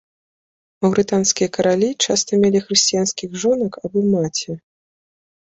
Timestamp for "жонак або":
3.45-3.99